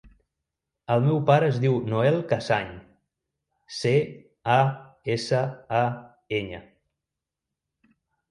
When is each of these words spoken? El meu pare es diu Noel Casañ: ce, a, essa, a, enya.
El 0.93 1.01
meu 1.07 1.17
pare 1.29 1.49
es 1.51 1.57
diu 1.63 1.75
Noel 1.89 2.15
Casañ: 2.31 2.71
ce, 3.79 3.93
a, 4.55 4.57
essa, 5.17 5.41
a, 5.83 5.85
enya. 6.41 6.63